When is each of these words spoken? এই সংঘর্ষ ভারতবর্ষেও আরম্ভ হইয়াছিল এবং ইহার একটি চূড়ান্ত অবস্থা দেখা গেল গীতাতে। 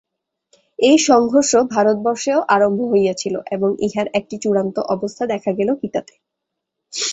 এই 0.79 0.97
সংঘর্ষ 1.07 1.51
ভারতবর্ষেও 1.73 2.39
আরম্ভ 2.55 2.79
হইয়াছিল 2.91 3.35
এবং 3.55 3.69
ইহার 3.85 4.07
একটি 4.19 4.35
চূড়ান্ত 4.43 4.75
অবস্থা 4.95 5.23
দেখা 5.33 5.51
গেল 5.59 5.69
গীতাতে। 5.81 6.13